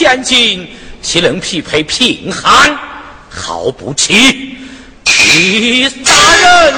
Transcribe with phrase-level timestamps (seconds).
[0.00, 0.66] 千金，
[1.02, 2.74] 岂能匹配贫寒？
[3.28, 4.56] 好不起！
[5.04, 6.74] 李大人，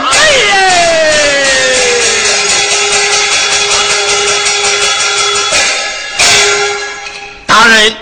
[7.46, 7.94] 大人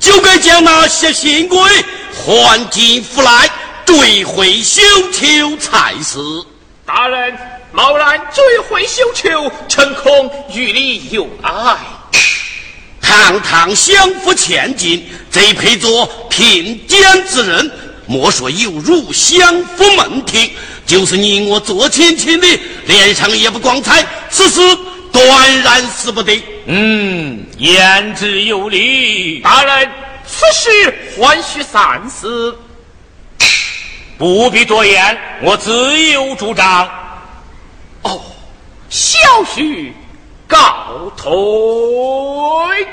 [0.00, 1.56] 就该将那些新贵
[2.12, 3.48] 还进府来，
[3.86, 4.82] 追回绣
[5.12, 6.18] 球才是。
[6.84, 7.32] 大人，
[7.70, 11.76] 贸然追回绣球，臣恐与你有碍。
[13.14, 17.70] 堂堂相府千金，贼配做贫贱之人，
[18.06, 20.50] 莫说有辱相府门庭，
[20.84, 24.04] 就是你我做亲戚的，脸上也不光彩。
[24.30, 24.60] 此事
[25.12, 26.42] 断然死不得。
[26.66, 29.40] 嗯，言之有理。
[29.40, 29.88] 大人，
[30.26, 32.58] 此事还需三思。
[34.18, 36.88] 不必多言，我自有主张。
[38.02, 38.20] 哦，
[38.90, 39.18] 小
[39.54, 39.92] 婿。
[40.46, 42.86] 告退。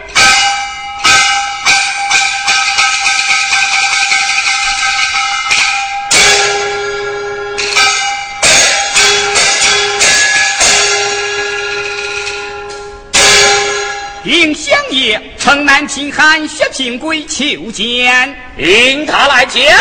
[14.24, 19.75] 应相爷，城南秦汉薛平贵求见，令他来见。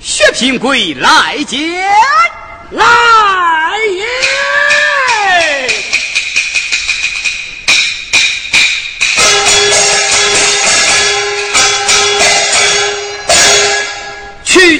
[0.00, 1.88] 薛平贵来见，
[2.70, 2.84] 来
[3.92, 4.04] 也。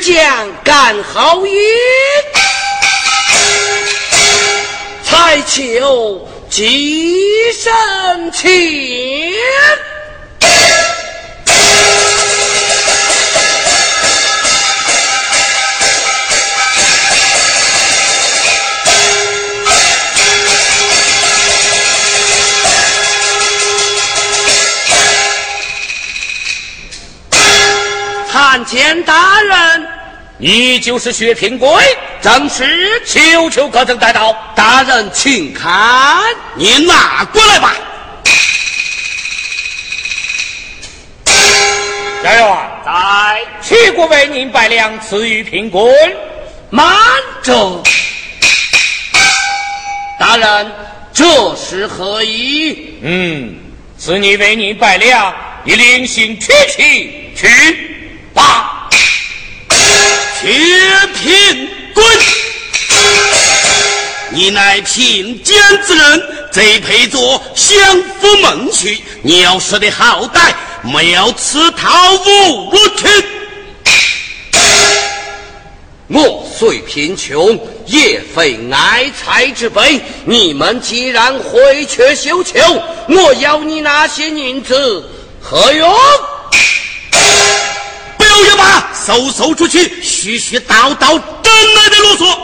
[0.08, 1.52] 将干好运，
[5.04, 9.34] 才求几声情。
[28.32, 29.97] 参见大人，
[30.40, 31.68] 你就是薛平贵，
[32.22, 33.02] 正是。
[33.04, 34.32] 求求可曾带到？
[34.54, 36.22] 大人，请看，
[36.54, 37.74] 你拿过来吧。
[42.22, 45.92] 家员在，齐国为您百两，赐予平贵。
[46.70, 46.86] 慢
[47.42, 47.82] 着，
[50.20, 50.72] 大人，
[51.12, 52.94] 这是何意？
[53.02, 53.56] 嗯，
[53.98, 55.34] 赐你为您百两，
[55.64, 57.96] 你另行取去去。
[58.34, 58.77] 吧，
[60.40, 60.48] 薛
[61.14, 62.04] 平贵，
[64.30, 67.76] 你乃贫贱之人，贼配做相
[68.20, 69.00] 府门婿。
[69.22, 73.08] 你要识得好歹，没有此套侮辱去。
[76.06, 80.00] 我虽贫穷，也非爱财之辈。
[80.24, 82.60] 你们既然回却绣球，
[83.08, 85.04] 我要你那些银子
[85.42, 85.92] 何用？
[88.46, 92.38] 要把搜搜出去，絮絮叨叨，真来的啰嗦。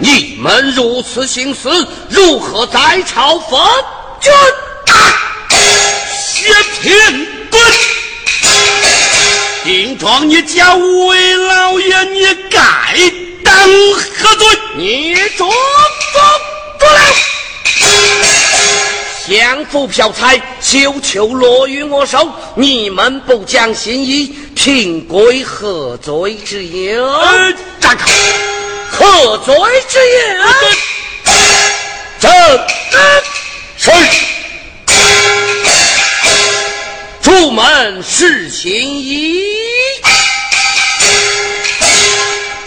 [0.00, 1.68] 你们如此行事，
[2.08, 3.60] 如何在朝奉
[4.20, 4.32] 君？
[6.16, 7.60] 薛平贵，
[9.64, 12.60] 顶撞你家魏老爷，你该
[13.44, 13.52] 当
[13.92, 14.46] 何罪？
[14.76, 15.48] 你捉
[16.12, 16.22] 捉
[16.78, 17.00] 捉了！
[19.28, 27.06] 相府票彩，绣球落于我手，你们不讲信义，平贵何罪之有？
[27.78, 28.10] 站口！
[28.90, 29.54] 何罪
[29.86, 30.44] 之有？
[32.18, 32.30] 正
[33.76, 33.90] 是。
[37.20, 39.42] 出门是行义，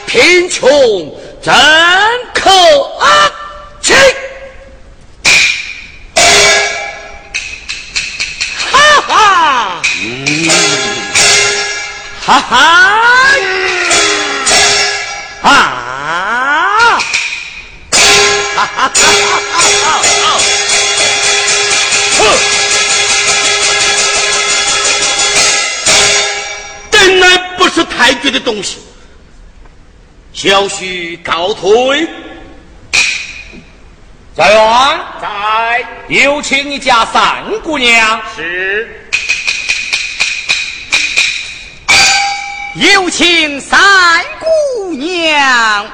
[0.06, 1.52] 贫穷怎
[2.36, 2.52] 可
[10.04, 10.50] 嗯，
[12.26, 12.58] 哈哈，
[15.42, 15.48] 啊，
[18.56, 18.92] 哈哈，
[26.92, 27.26] 真的
[27.58, 28.78] 不是太君的东西，
[30.34, 32.08] 小婿告退。
[34.34, 34.58] 再有，
[35.22, 38.22] 再有，请你家三姑娘。
[38.36, 39.01] 是
[42.76, 43.78] 有请三
[44.40, 45.86] 姑娘。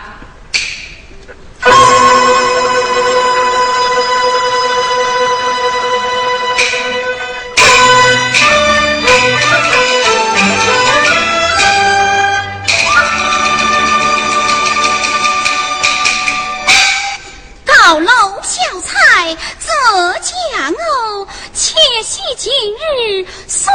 [17.65, 22.51] 高楼小菜则将哦，且喜今
[22.99, 23.71] 日诉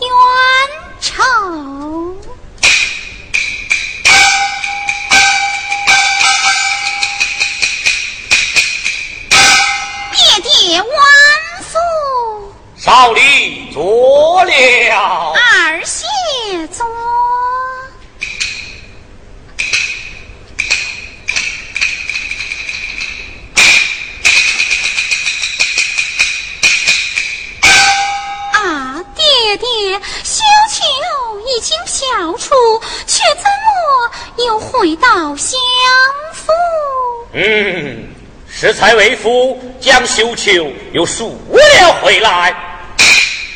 [0.00, 0.81] 冤
[1.14, 2.16] 仇。
[10.12, 10.86] 爹爹万
[11.62, 11.72] 福，
[12.76, 15.41] 少礼坐了。
[34.82, 35.56] 回到相
[36.34, 36.50] 府？
[37.34, 38.04] 嗯，
[38.50, 42.52] 适才为夫将绣球又赎了回来。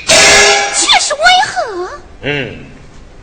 [0.06, 1.90] 却是为何？
[2.22, 2.56] 嗯，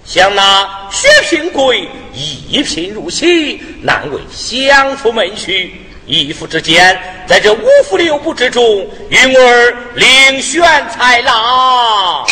[0.03, 5.71] 想那薛平贵一贫如洗，难为相夫门婿。
[6.05, 12.27] 一夫之间，在这五福六部之中，云儿另选才郎。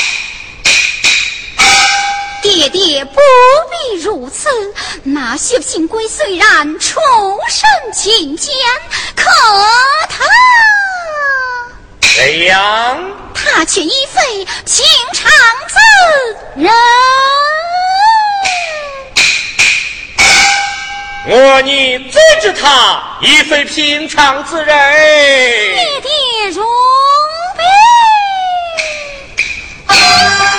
[2.53, 3.22] 爹爹不
[3.70, 4.50] 必如此。
[5.03, 7.00] 那薛平贵虽然出
[7.50, 8.53] 身贫贱，
[9.15, 9.24] 可
[10.10, 10.25] 他
[12.01, 13.00] 怎样？
[13.34, 15.31] 他却已非平常
[15.70, 15.75] 之
[16.62, 16.70] 人。
[21.29, 24.75] 我你怎知他已非平常之人？
[25.74, 26.67] 爹爹容
[29.88, 30.50] 那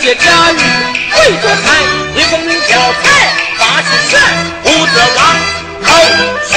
[0.00, 0.54] 第二届贾玉
[1.12, 1.66] 会做菜，
[2.16, 3.04] 一功名挑财
[3.58, 4.18] 八十选，
[4.62, 5.20] 不得往
[5.84, 5.88] 后
[6.48, 6.52] 选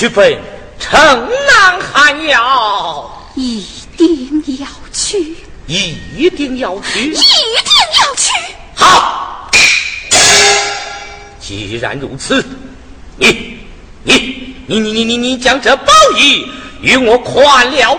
[0.00, 0.34] 去奔
[0.78, 0.98] 城
[1.46, 3.62] 南寒窑一
[3.98, 5.36] 定要去。
[5.66, 7.10] 一定要去。
[7.10, 7.20] 一定
[8.00, 8.32] 要去。
[8.74, 9.50] 好。
[11.38, 12.42] 既然如此
[13.18, 13.58] 你
[14.02, 16.46] 你你你你你将这宝衣
[16.80, 17.94] 与我宽了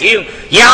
[0.00, 0.66] 行，杨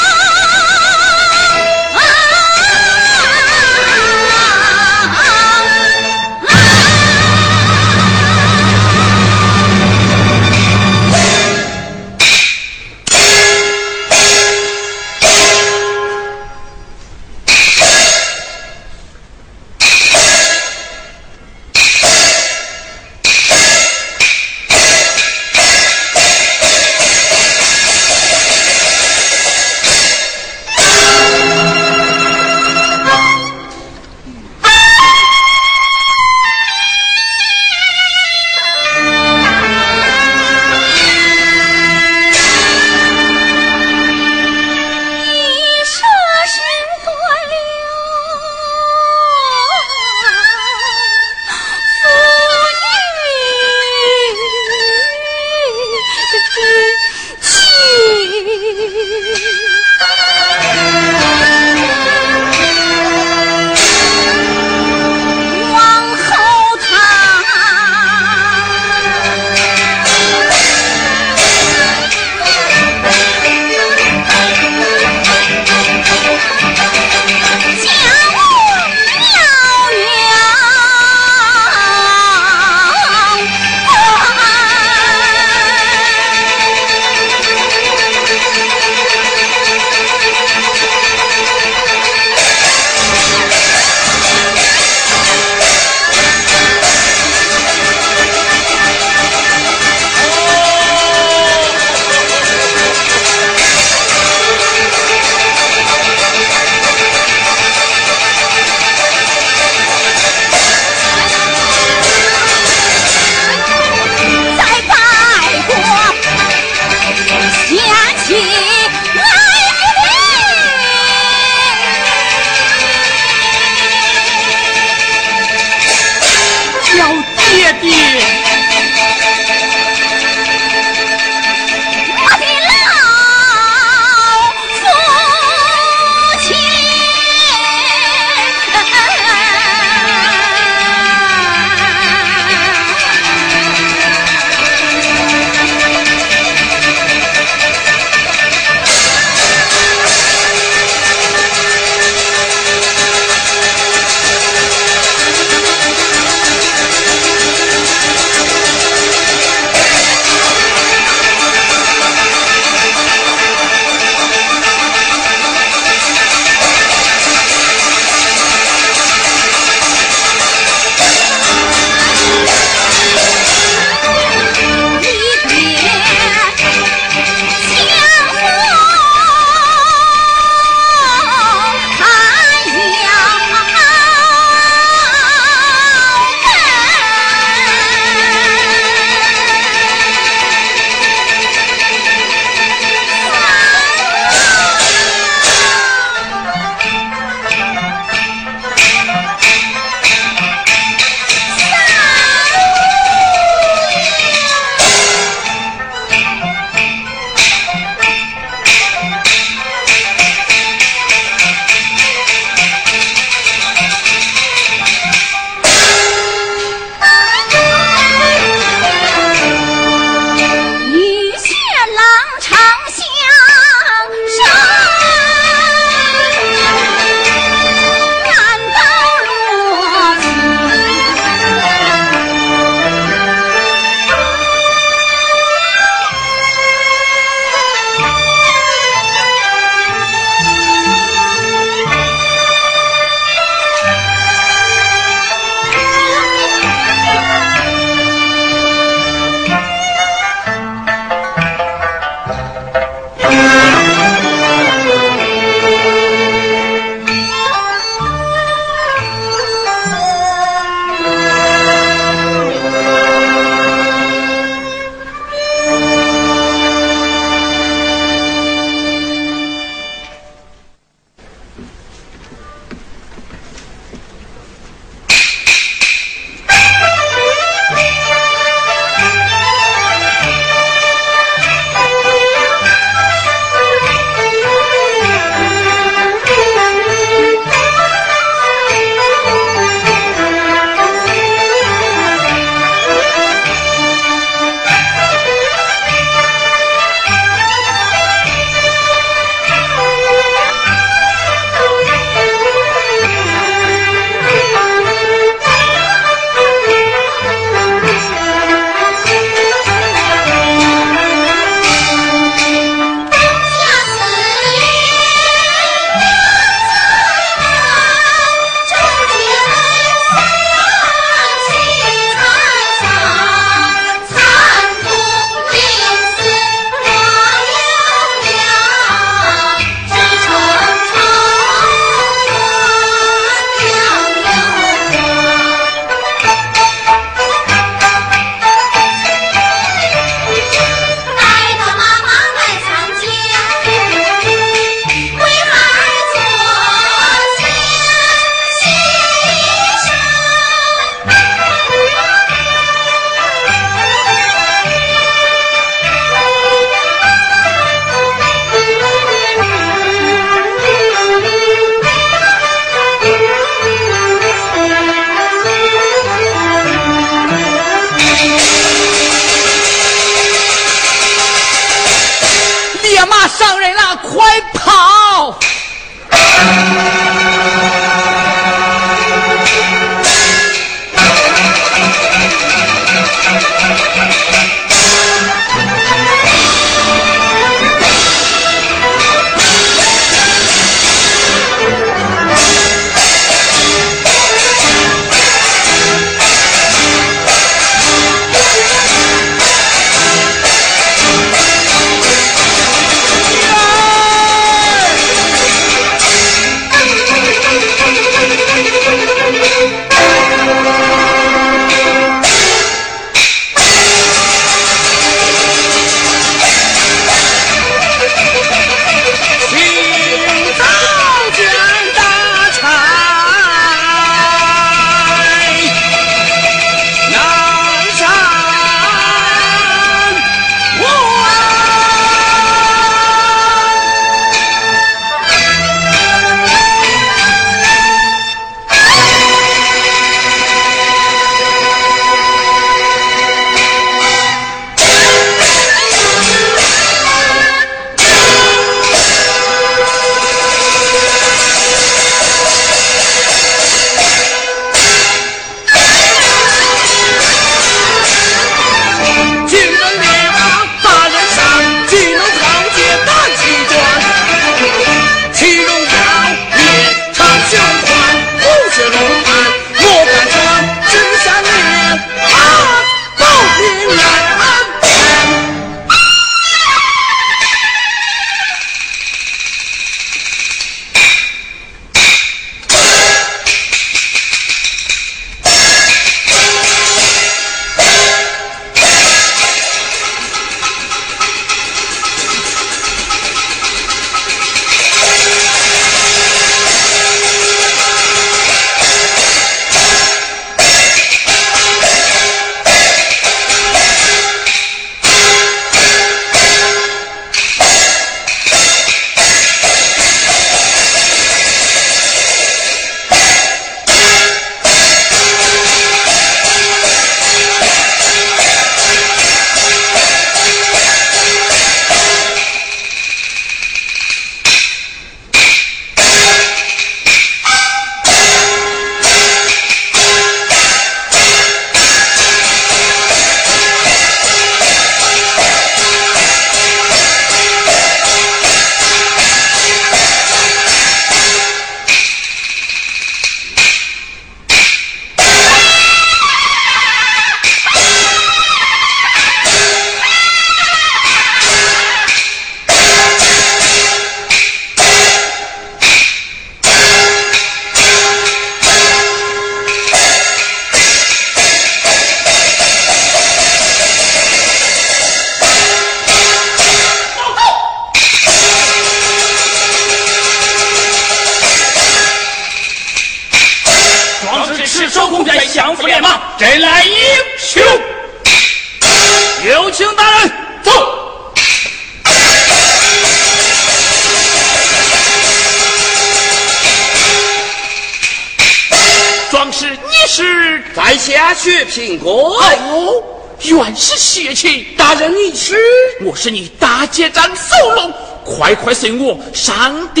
[598.71, 600.00] 快快随我上帝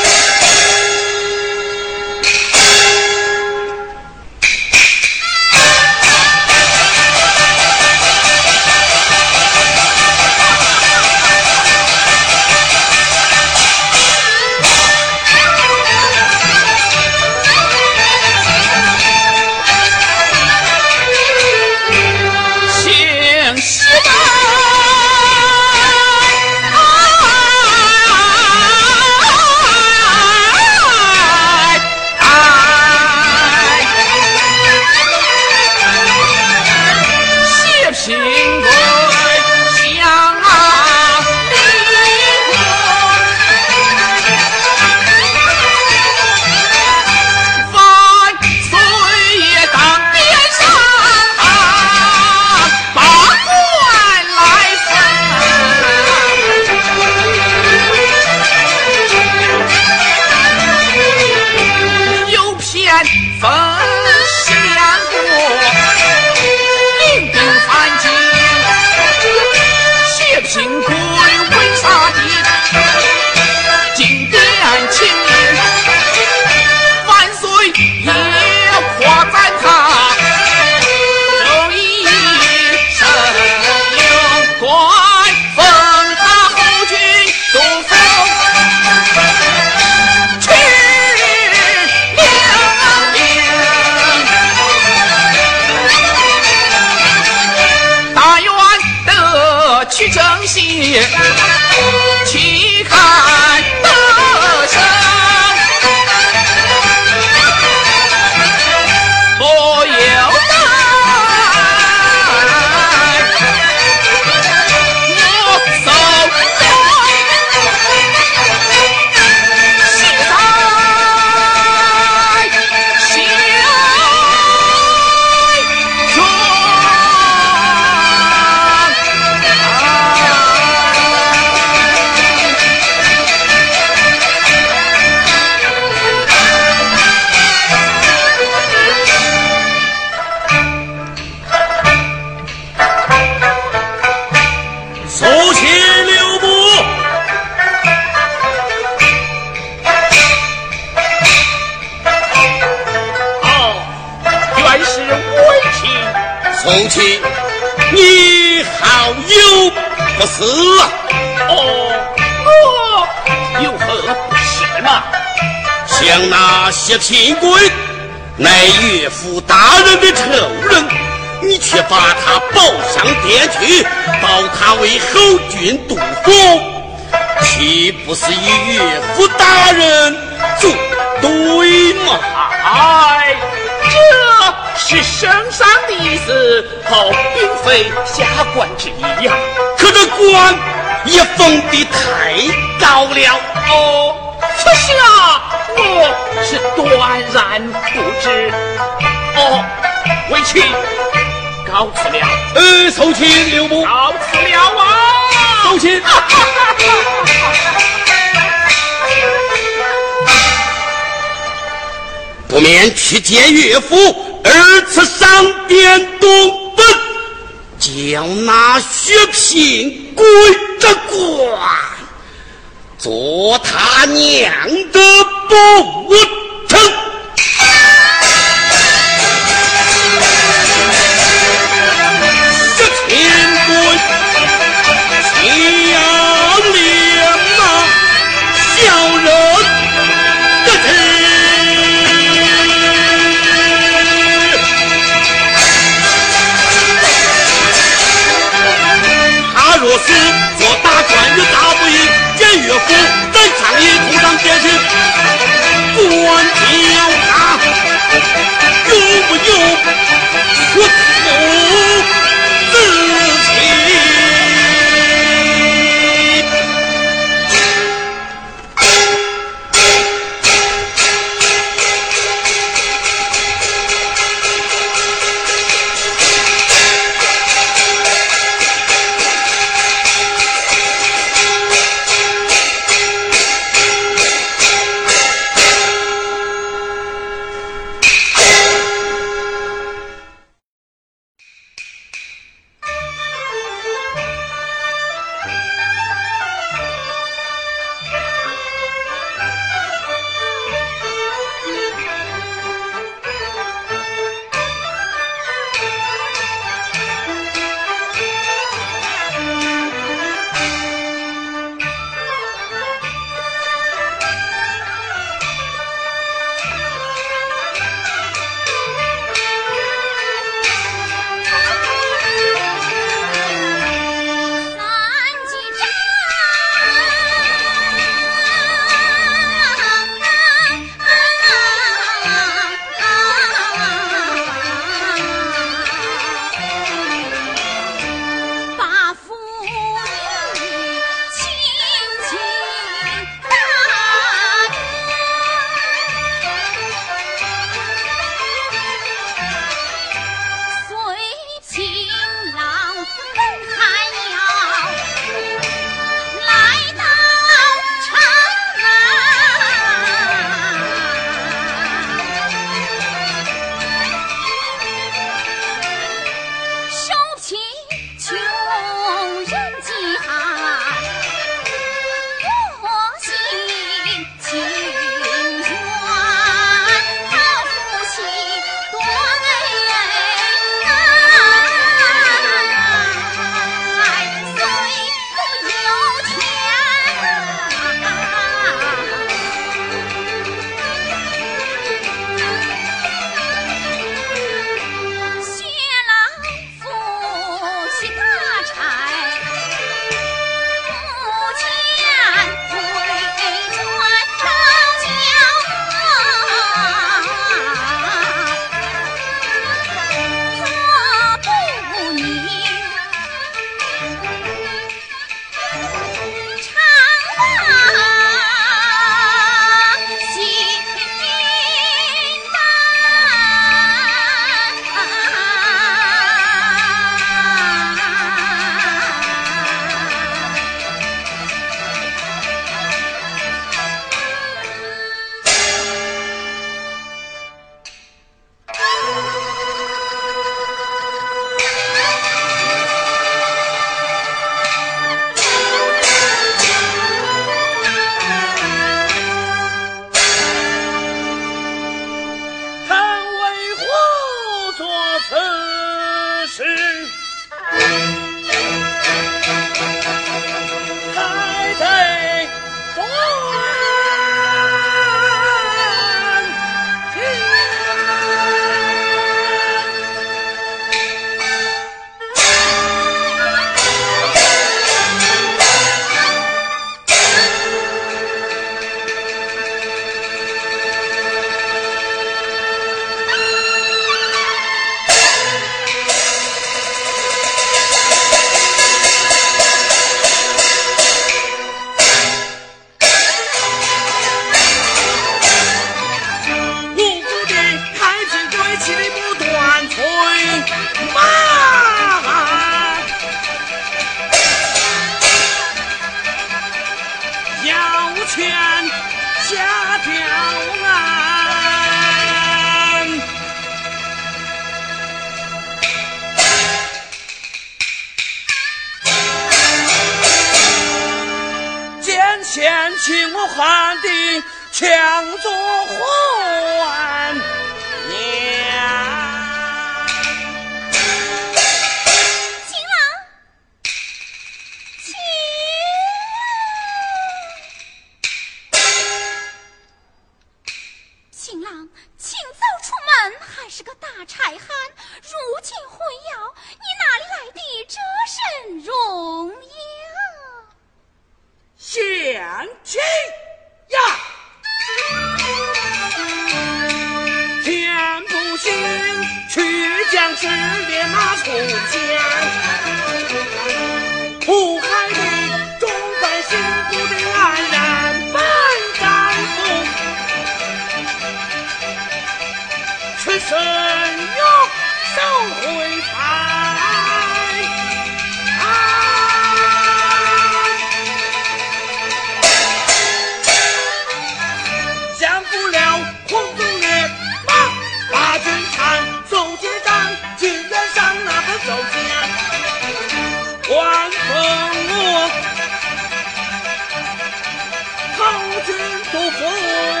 [598.61, 598.75] 讨军
[599.11, 600.00] 都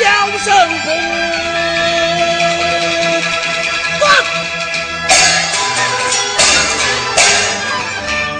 [0.00, 0.06] 叫
[0.38, 0.48] 声
[0.80, 0.88] 功，
[4.00, 4.02] 走！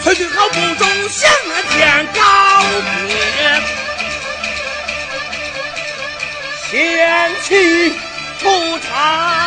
[0.03, 1.31] 崔军豪不中，向
[1.71, 2.19] 天告
[3.07, 3.13] 别，
[6.71, 6.73] 前
[7.45, 7.93] 去
[8.41, 8.43] 出
[8.79, 9.40] 逃。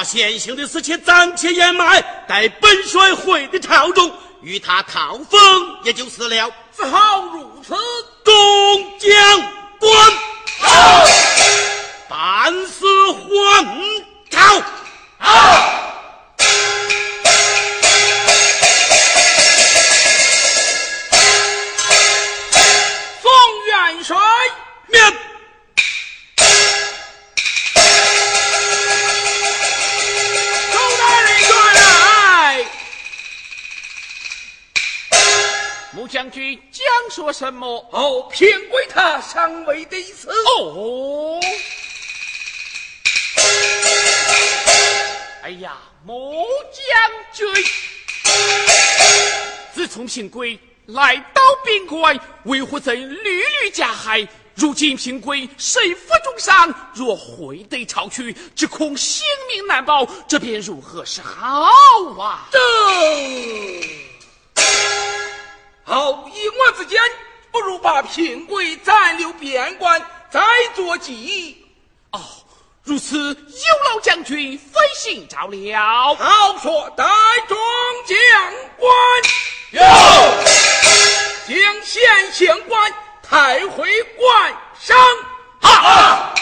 [0.00, 4.10] 把先行的事情暂且掩埋，待本帅回的朝中，
[4.40, 5.38] 与他讨封，
[5.84, 6.50] 也就是了。
[6.74, 7.74] 只好如此。
[8.24, 9.42] 众将
[9.78, 9.92] 官，
[12.08, 13.66] 办事还
[14.30, 14.62] 朝。
[36.30, 37.66] 将军将说什么？
[37.90, 40.30] 哦，平贵他尚未得死。
[40.60, 41.40] 哦。
[45.42, 47.64] 哎呀，穆将军，
[49.74, 54.26] 自从平贵来到边关，为何曾屡屡加害？
[54.54, 61.72] 如今平贵身负重伤，若回得朝去，只恐性命难保，这便如何是好
[62.20, 62.48] 啊？
[62.52, 62.58] 这
[65.90, 67.02] 好，以我之见，
[67.50, 70.00] 不如把平贵暂留边关，
[70.30, 70.40] 再
[70.72, 71.66] 做计议。
[72.12, 72.20] 哦，
[72.84, 76.14] 如此，有劳将军费心照料。
[76.14, 77.04] 好说，带
[77.48, 77.58] 众
[78.06, 78.16] 将
[78.76, 78.88] 官，
[79.72, 79.80] 有
[81.48, 82.92] 将县县官。
[83.20, 84.96] 抬回官上，
[85.60, 86.32] 哈！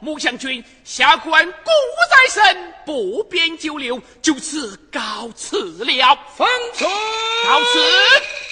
[0.00, 6.18] 穆将军，下官公务在身，不便久留，就此告辞了。
[6.36, 8.47] 奉旨，告辞。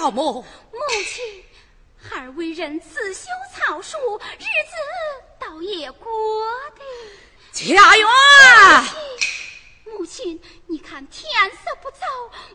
[0.00, 0.32] 了么？
[0.32, 1.44] 母亲，
[1.96, 3.98] 孩儿为人自修草书，
[4.38, 4.74] 日子
[5.38, 6.10] 倒也过
[6.76, 6.82] 得。
[7.52, 8.08] 家园。
[9.84, 12.06] 母亲，你看天色不早，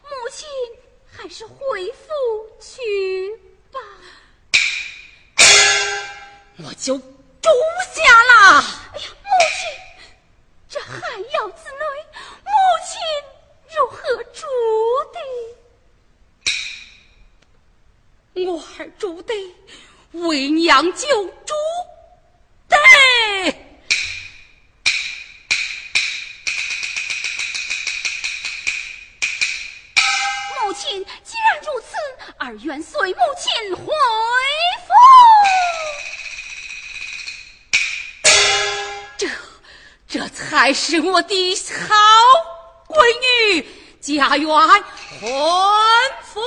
[0.04, 0.48] 母亲
[1.06, 2.08] 还是回府
[2.60, 3.40] 去
[3.72, 3.80] 吧。
[6.66, 7.50] 我就住
[7.94, 8.64] 下了。
[8.94, 9.70] 哎呀，母亲，
[10.68, 11.86] 这寒窑之内，
[12.44, 12.52] 母
[12.84, 13.00] 亲
[13.78, 14.46] 如何住
[15.14, 15.20] 的？
[18.46, 19.34] 我儿住的，
[20.12, 21.54] 为娘就住
[22.68, 22.78] 的。
[31.24, 31.88] 既然如此，
[32.38, 33.86] 儿愿随母亲回
[34.86, 34.90] 府。
[39.18, 39.28] 这，
[40.08, 41.96] 这才是我的好
[42.88, 42.96] 闺
[43.56, 43.68] 女，
[44.00, 45.30] 家园婚
[46.24, 46.42] 夫。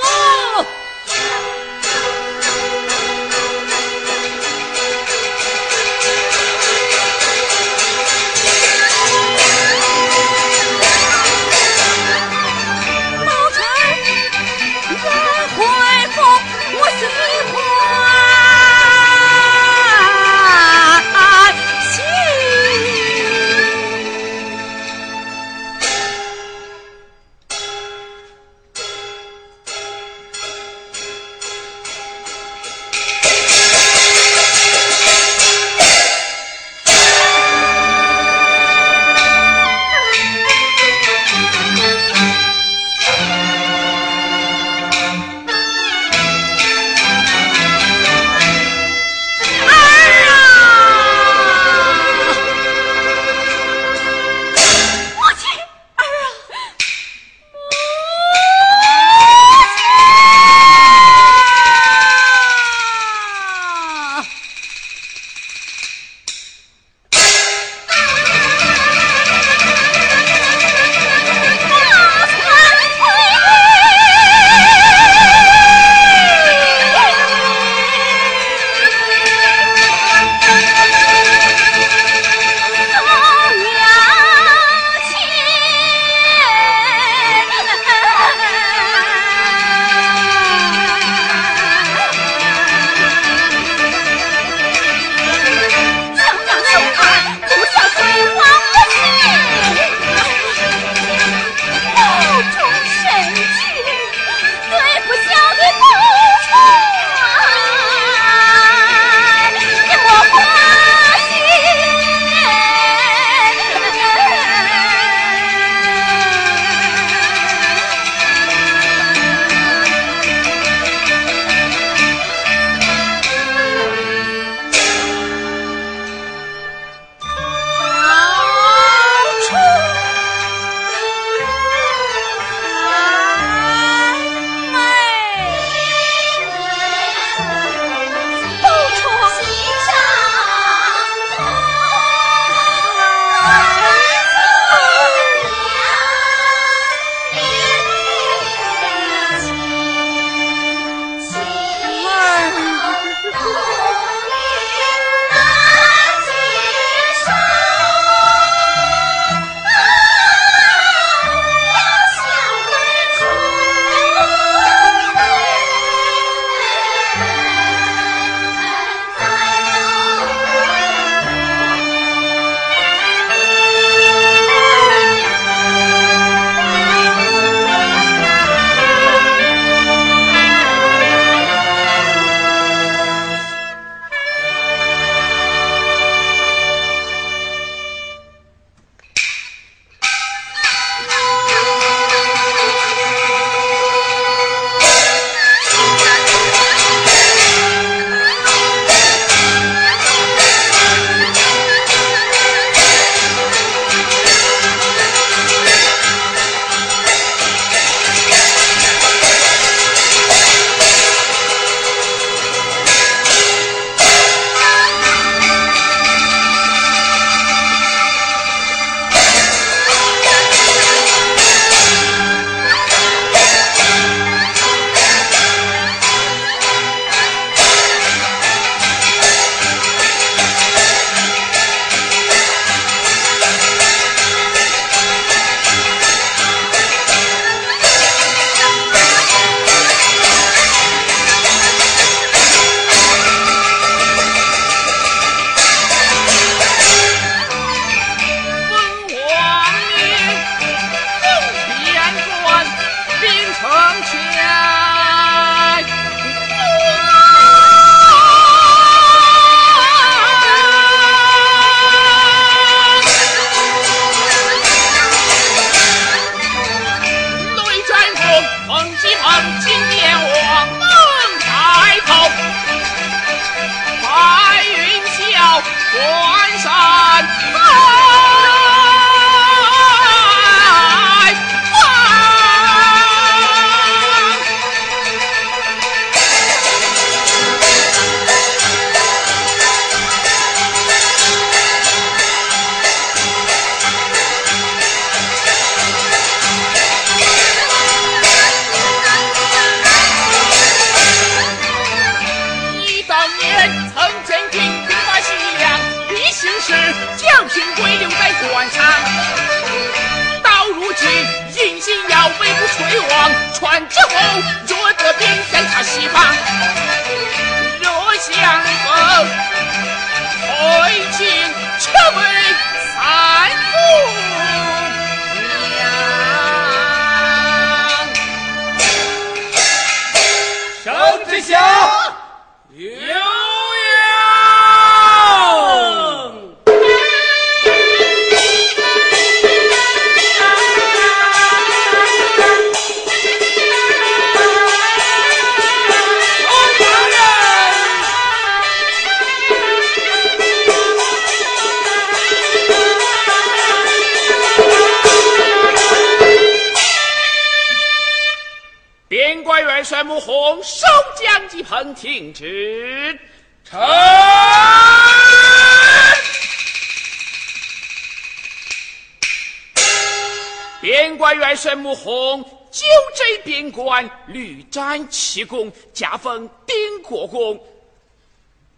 [375.41, 377.59] 战奇功，加封丁国公。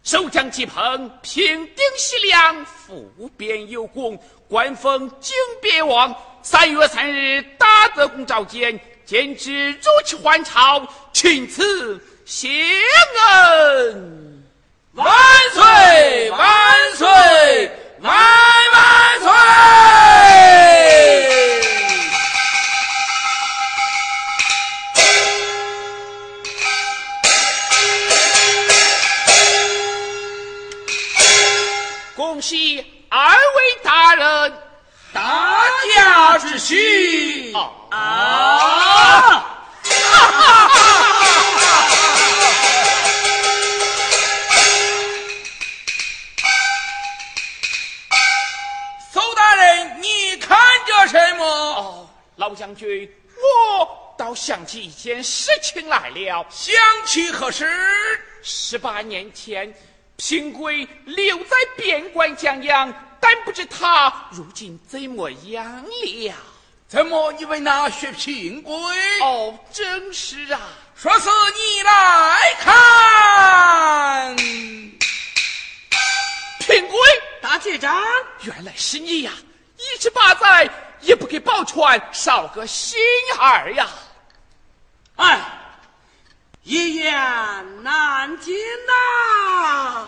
[0.03, 6.13] 守将击彭平定西凉，复边有功，官封京边王。
[6.41, 8.79] 三月三日，大德公召见。
[9.05, 12.49] 见之如期还朝，请赐谢
[13.89, 14.43] 恩。
[14.93, 15.05] 万
[15.53, 16.31] 岁！
[16.31, 17.07] 万岁！
[17.99, 18.13] 万
[18.73, 20.02] 万岁！
[36.33, 37.53] 驾之喜。
[37.91, 39.45] 啊！
[49.11, 50.57] 苏大人，你看
[50.87, 51.45] 这什么？
[51.45, 56.43] 哦，老将军，我倒想起一件事情来了。
[56.49, 56.73] 想
[57.05, 57.67] 起何事？
[58.41, 59.71] 十八年前，
[60.17, 62.91] 平贵留在边关江阳，
[63.23, 66.35] 但不知他如今怎么样了。
[66.89, 68.75] 怎么你问那薛平贵？
[69.21, 70.59] 哦，正是啊。
[70.93, 74.35] 说是你来看，
[76.59, 76.99] 平贵
[77.41, 78.03] 大姐长，
[78.41, 79.31] 原来是你呀！
[79.77, 80.69] 一十八载
[80.99, 82.99] 也不给宝钏捎个心
[83.39, 83.87] 儿呀！
[85.15, 85.39] 哎，
[86.63, 88.53] 一言难尽
[88.85, 90.07] 呐。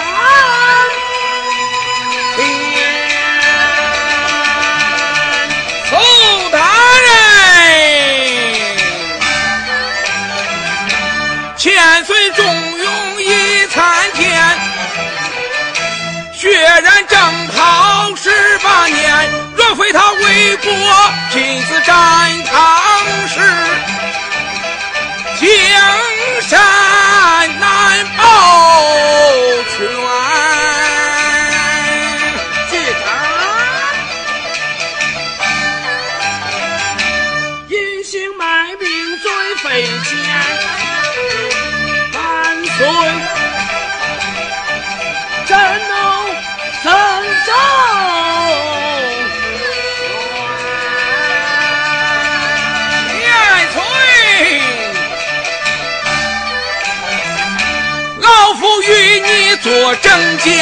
[16.81, 18.29] 然正好十
[18.59, 20.71] 八年，若非他为国
[21.31, 22.57] 亲自战场
[23.27, 23.39] 时，
[25.39, 25.47] 江
[26.41, 27.71] 山难。
[28.17, 28.23] 保
[59.63, 60.57] 你做证监。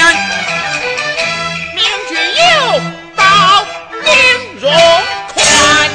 [1.73, 2.81] 明君有
[3.15, 3.65] 道，
[4.03, 4.73] 令容
[5.33, 5.89] 宽。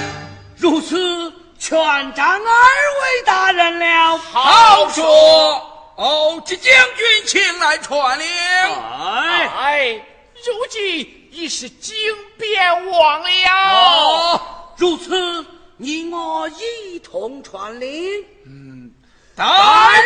[0.56, 1.78] 如此，全
[2.14, 4.16] 仗二位大人了。
[4.16, 5.70] 好说。
[5.96, 8.26] 哦，这将军请来传令。
[8.26, 10.02] 哎哎，
[10.44, 11.94] 如今已是金
[12.38, 13.28] 边王了。
[13.70, 14.40] 哦，
[14.76, 15.44] 如此，
[15.76, 18.24] 你我一同传令。
[18.46, 18.90] 嗯，
[19.36, 19.44] 带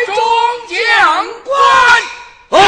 [0.05, 0.15] 众
[0.67, 2.01] 将官。
[2.49, 2.59] 哦，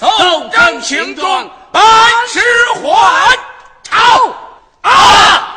[0.00, 0.08] 奏
[0.50, 1.82] 章请状，班
[2.28, 2.40] 师
[2.82, 3.38] 还
[3.82, 4.34] 朝。
[4.82, 5.51] 啊！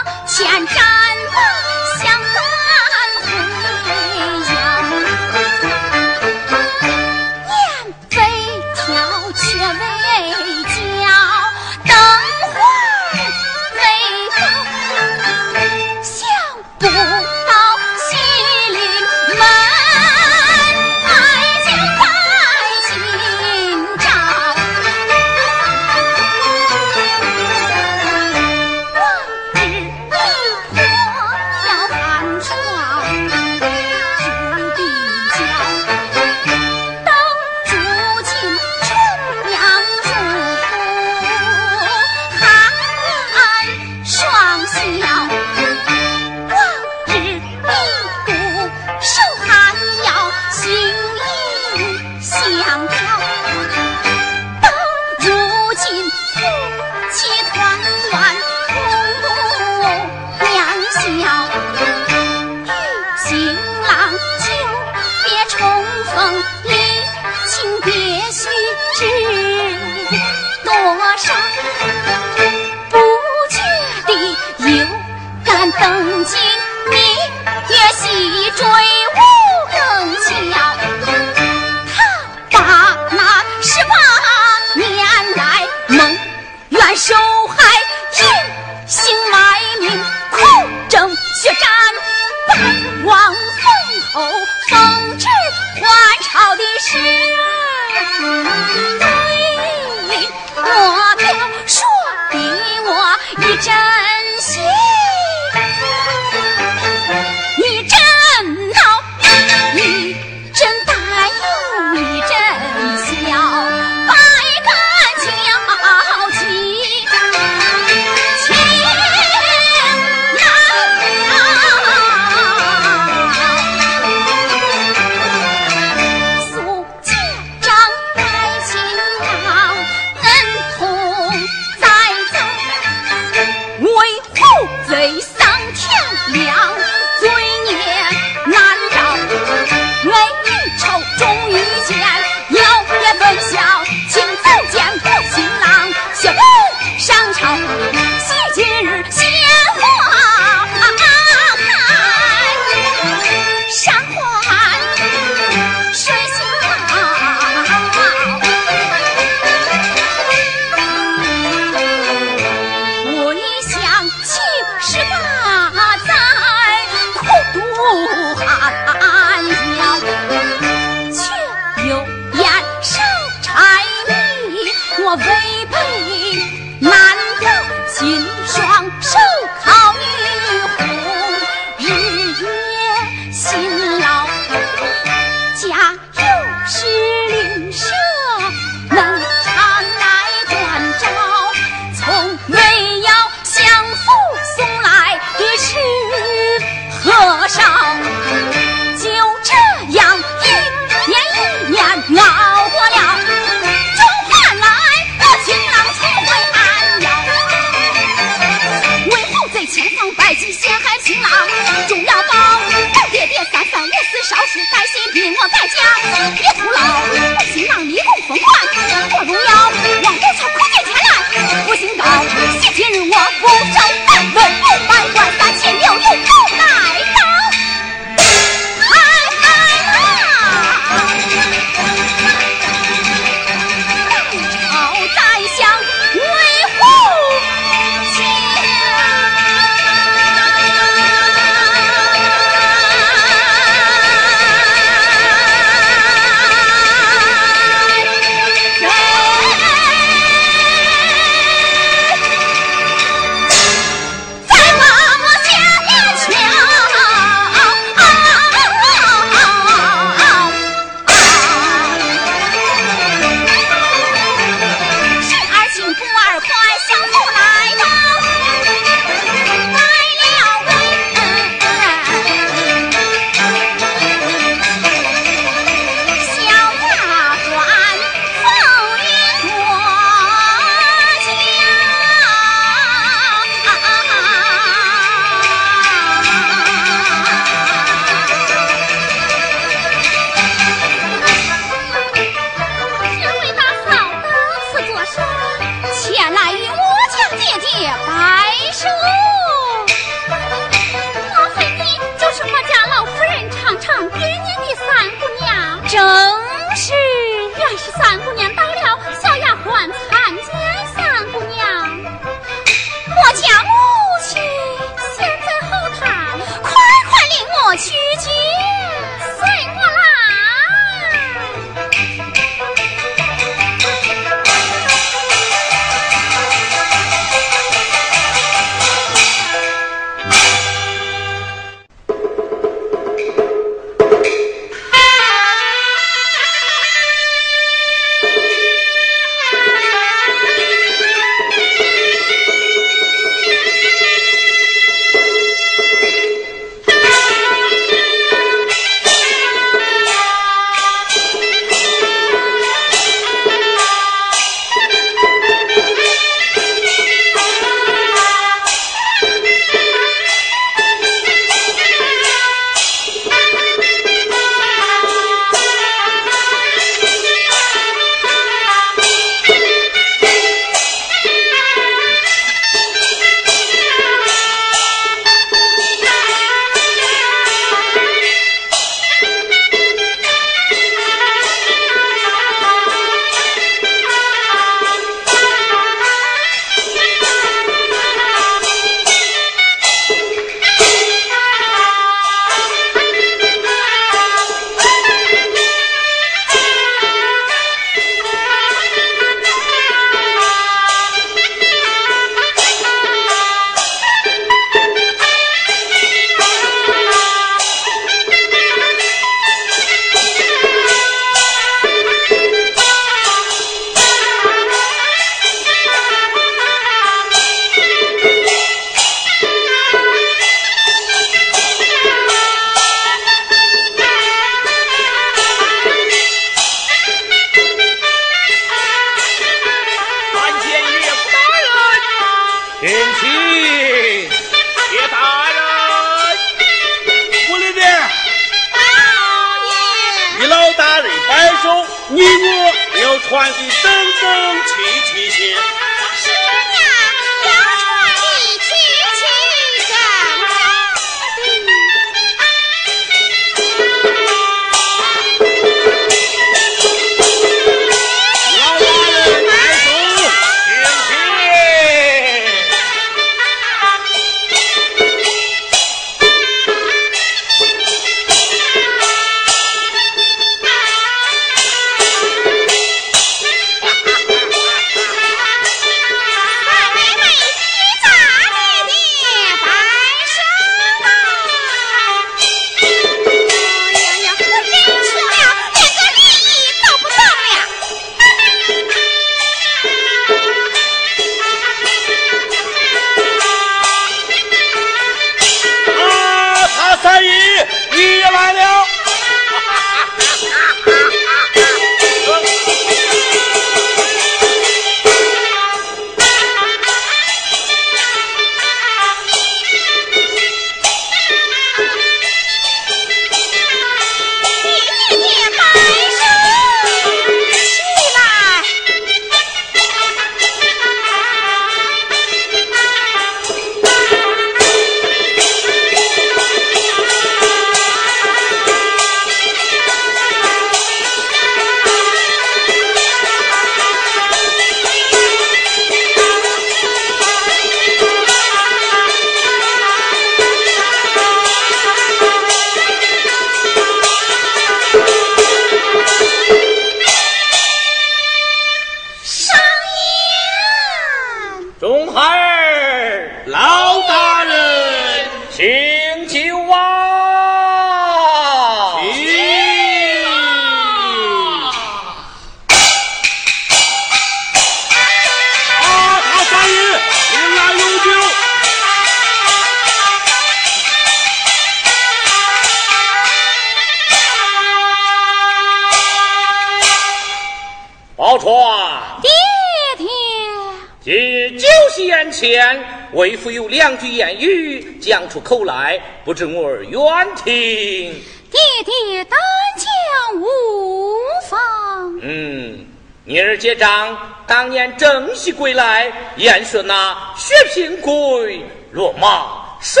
[585.34, 587.02] 出口来，不知我儿愿
[587.34, 587.44] 听。
[587.44, 589.36] 爹爹单
[589.76, 591.12] 讲无
[591.50, 592.20] 妨。
[592.22, 592.86] 嗯，
[593.24, 594.16] 你儿结账，
[594.46, 600.00] 当年正西归来，言说那薛平贵落马，谁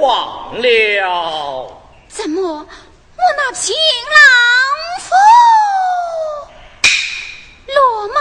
[0.00, 1.80] 忘了？
[2.08, 2.66] 怎么我
[3.36, 3.72] 那平
[4.10, 4.18] 郎
[4.98, 5.14] 夫
[7.68, 8.20] 落马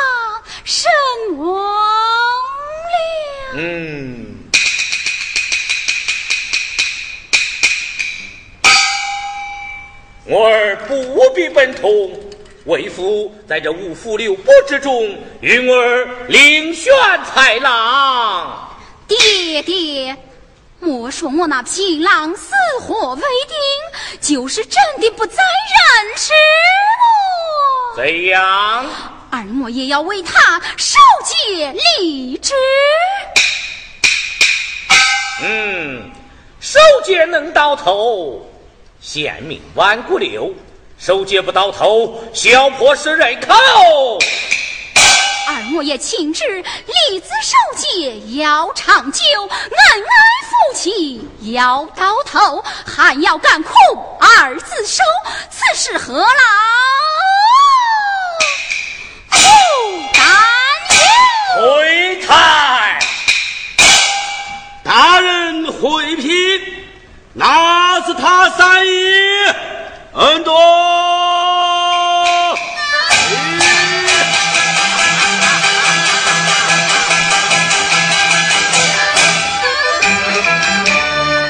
[0.64, 0.92] 身
[1.40, 3.56] 亡了？
[3.56, 4.31] 嗯，
[10.26, 12.12] 我儿不必奔通，
[12.66, 16.94] 为父在这五府六伯之中，与我儿另选
[17.26, 18.70] 才郎。
[19.08, 20.16] 爹爹，
[20.80, 23.58] 莫说我那平郎死活未定，
[24.22, 26.34] 就是真的不在人世
[27.96, 27.98] 么？
[27.98, 28.86] 怎样？
[29.32, 32.54] 二莫也要为他守节立志。
[35.44, 36.12] 嗯，
[36.60, 38.48] 守节能到头，
[39.02, 40.54] 县民万古流；
[41.00, 44.20] 守节不到头，小破是人口。
[45.48, 50.14] 二莫也亲旨，立子守节要长久，恩爱
[50.46, 53.74] 夫妻要到头，还要干苦
[54.20, 55.04] 二字首，
[55.50, 56.28] 此事何劳
[59.32, 59.38] 不
[60.14, 60.24] 担
[61.58, 61.66] 忧？
[61.66, 63.00] 回台，
[64.84, 66.81] 大人回聘，
[67.34, 68.92] 那是他三姨
[70.14, 70.54] 恩多，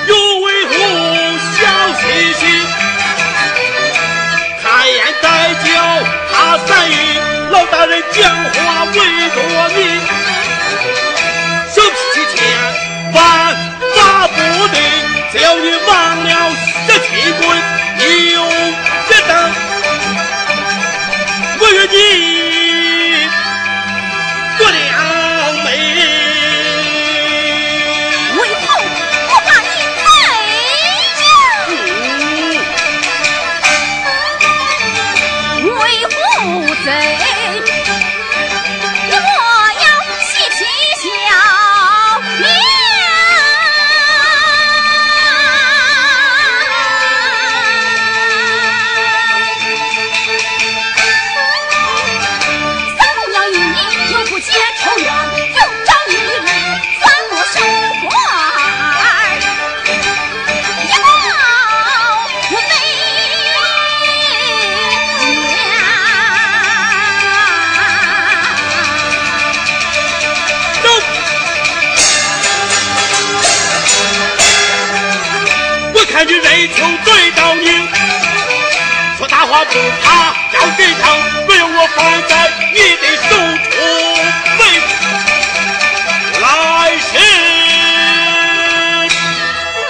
[0.05, 0.73] 有位胡
[1.57, 1.57] 小
[1.99, 2.01] 脾
[2.35, 2.45] 气，
[4.61, 5.25] 抬言再
[5.63, 5.67] 叫
[6.31, 6.93] 他三姨，
[7.49, 9.41] 老大人讲话为着
[9.75, 9.99] 你，
[11.73, 11.83] 生
[12.13, 12.39] 气天，
[13.15, 13.19] 万
[13.95, 14.70] 法不。
[15.31, 16.49] 只要你忘了
[16.85, 17.41] 十七棍，
[18.33, 19.31] 有一等，
[21.59, 22.30] 我与你。
[77.11, 77.67] 对到你，
[79.17, 81.13] 说大话不怕要对头，
[81.45, 83.35] 没有我放在你的手
[83.69, 83.75] 中，
[86.41, 86.45] 来
[86.97, 87.11] 世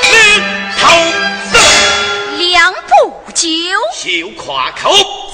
[0.09, 0.13] 临
[0.79, 0.81] 头
[1.51, 1.51] 死，
[2.39, 2.89] 两步
[3.35, 3.45] 九，
[3.93, 4.83] 休夸口，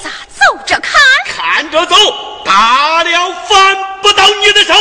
[0.04, 0.92] 咋走着看？
[1.26, 1.96] 看着走，
[2.44, 4.74] 大了翻不到你的手。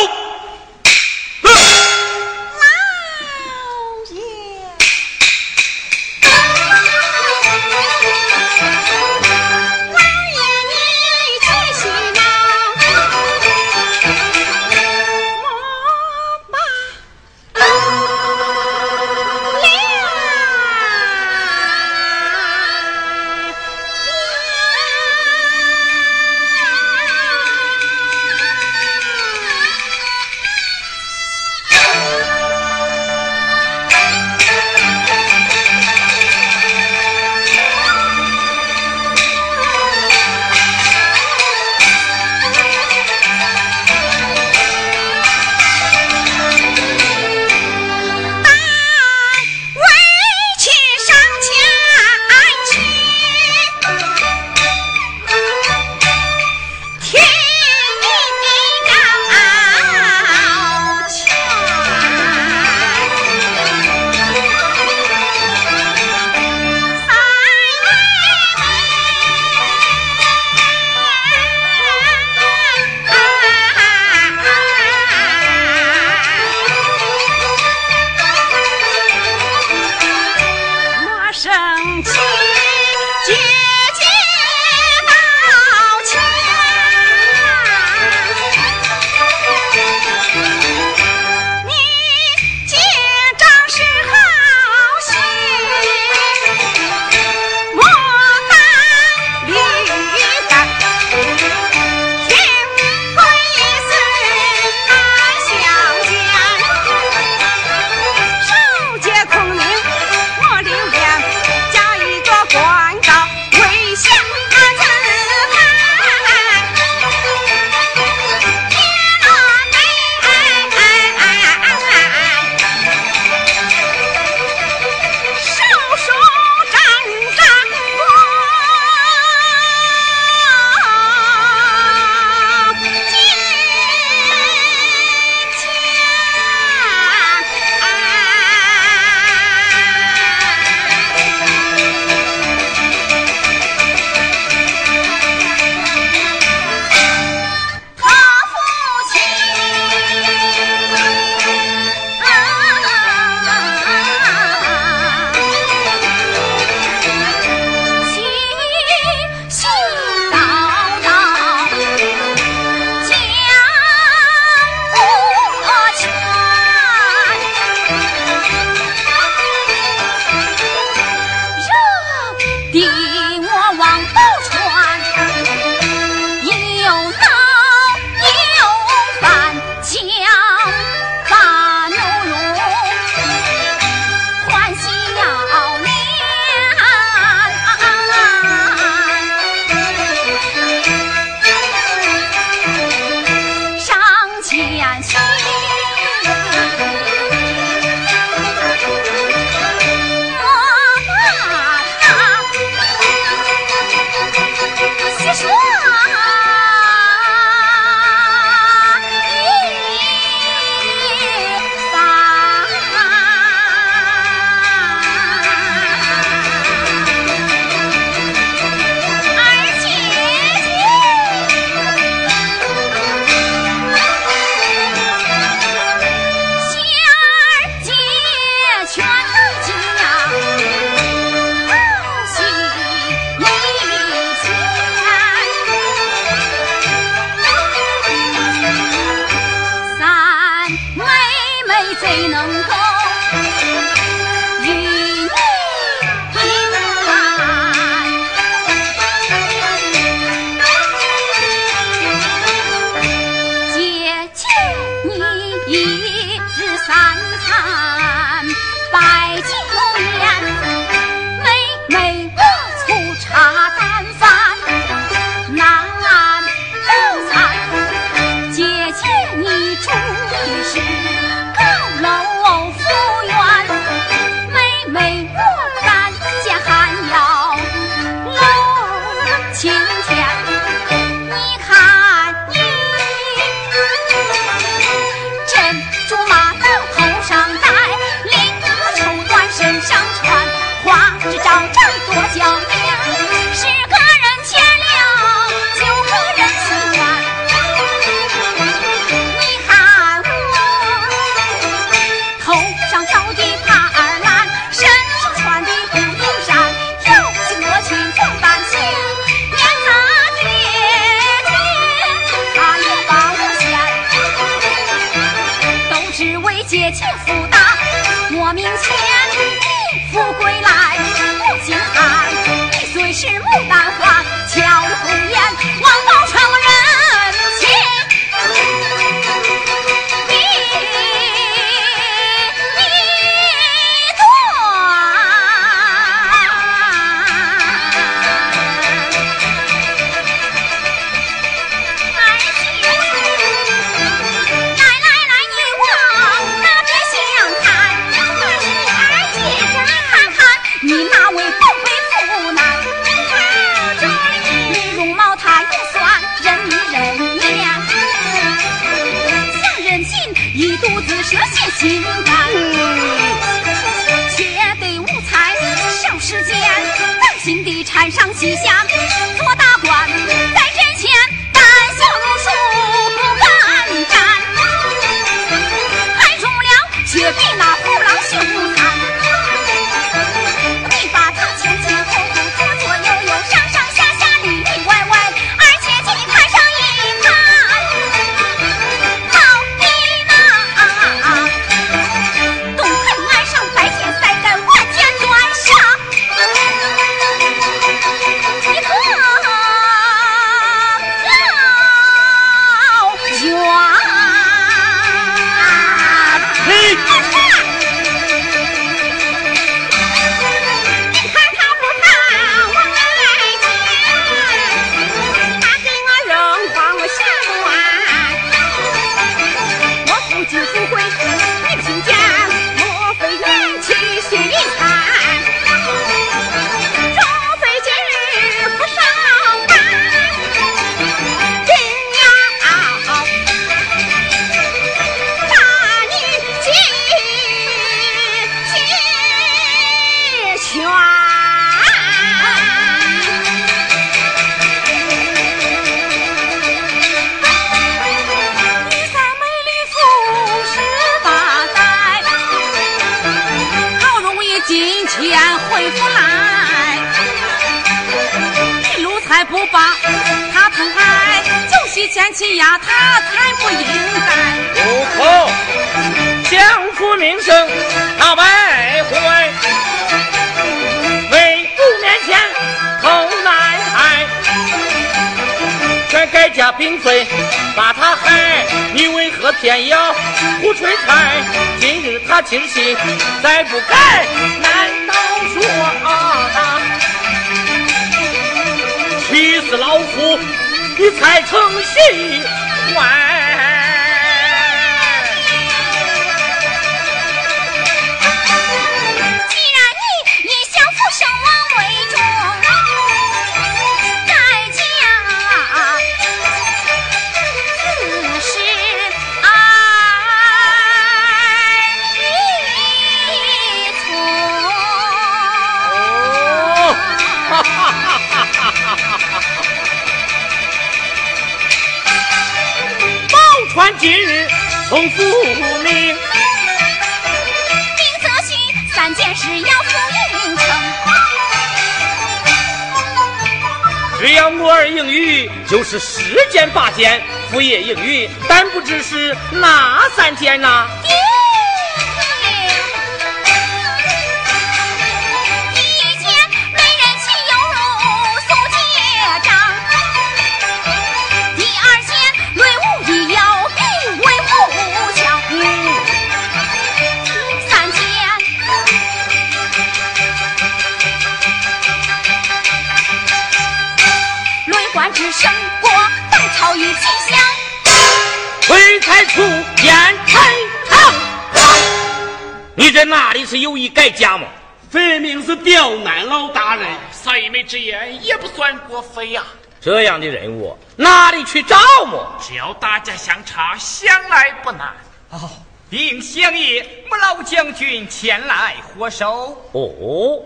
[587.77, 589.57] 军前来获首。
[589.73, 590.43] 哦，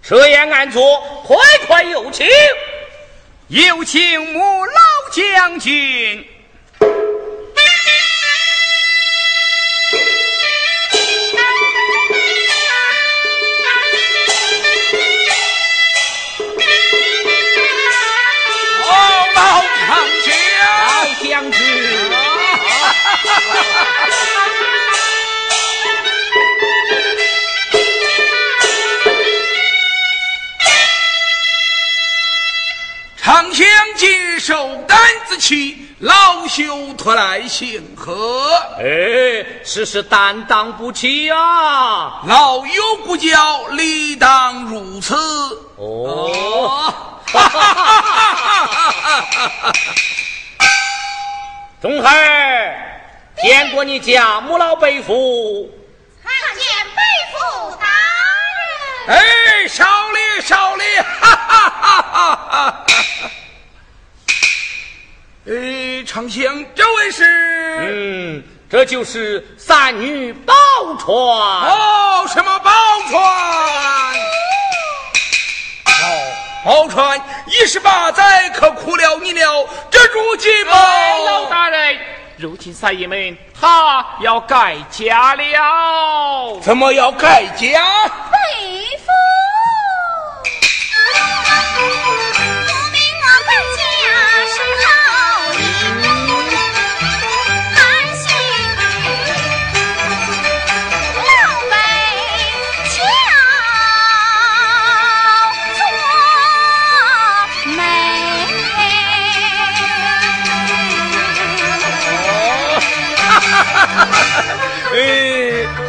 [0.00, 2.26] 设宴安坐，快快有请，
[3.48, 4.72] 有请穆老
[5.12, 6.26] 将军。
[37.60, 38.48] 托来行贺。
[38.78, 38.82] 哎，
[39.64, 42.22] 实是担当不起啊！
[42.26, 45.14] 老友不教，理当如此。
[45.76, 46.94] 哦，
[51.82, 53.02] 钟孩，
[53.42, 55.70] 见过你家母老伯父。
[56.22, 56.64] 参见
[56.94, 57.86] 伯父大
[59.06, 59.18] 人。
[59.18, 60.82] 哎，少礼少礼，
[61.20, 62.86] 哈哈哈哈哈！
[65.50, 67.24] 哎，丞相，这位是？
[67.80, 70.54] 嗯，这就是三女宝
[70.96, 71.12] 钏。
[71.12, 72.70] 哦，什么宝
[73.10, 73.18] 钏？
[75.86, 76.06] 哦，
[76.64, 79.68] 宝钏一十八载，可苦了你了。
[79.90, 80.72] 这如今嘛，
[81.26, 81.98] 老大人，
[82.36, 86.60] 如今三爷们他要改嫁了。
[86.62, 87.82] 怎么要改嫁？
[88.06, 88.38] 伯
[88.98, 89.10] 父。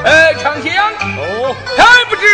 [0.03, 0.73] 哎，长将
[1.17, 2.25] 哦，还不知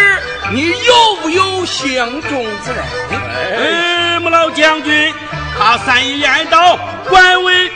[0.52, 2.84] 你有不有相中之人？
[3.12, 5.14] 哎，母老将军，
[5.58, 6.80] 他三一言道，
[7.10, 7.70] 官位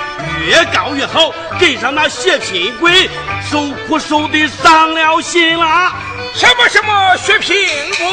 [0.48, 3.10] 越高越好，跟上那薛平贵，
[3.50, 5.92] 受苦受的伤了心了。
[6.34, 7.58] 什么什么薛平
[7.98, 8.06] 贵？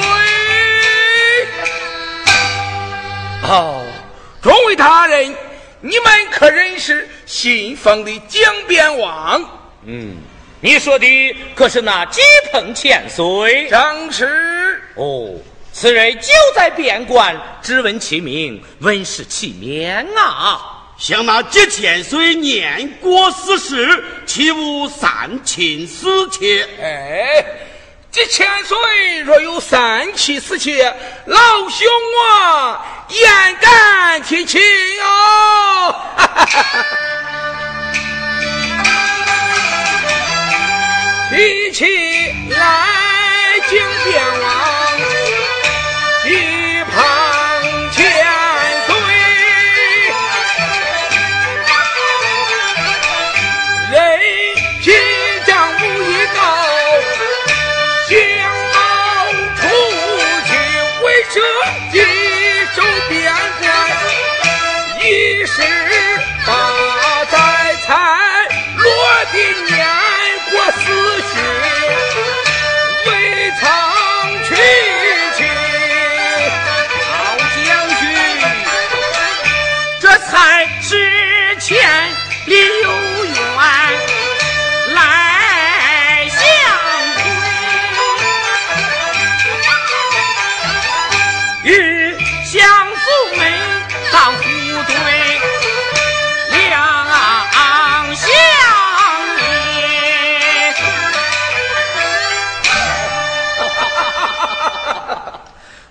[3.43, 3.87] 哦，
[4.43, 5.33] 众位大人，
[5.81, 9.41] 你们可认识新封的江边王？
[9.87, 10.17] 嗯。
[10.61, 12.21] 你说的可是那几
[12.53, 13.69] 蓬千岁？
[13.69, 14.83] 正是。
[14.97, 15.35] 哦，
[15.73, 20.61] 此人就在边关，只闻其名，闻是其面啊。
[20.99, 26.67] 像那几千岁念过死事，岂无三妻四妾？
[26.83, 27.45] 哎，
[28.11, 30.93] 几千岁若有三妻四妾，
[31.27, 31.39] 老
[31.69, 32.81] 兄我
[33.11, 34.61] 焉敢提亲
[35.05, 35.95] 哦！
[41.31, 41.85] 一起
[42.49, 44.78] 来敬天王。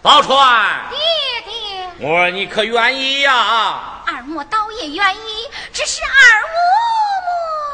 [0.07, 0.29] 宝钏，
[0.89, 0.97] 爹
[1.43, 4.03] 爹，我儿你可愿意呀？
[4.07, 6.15] 二莫倒也愿意，只是二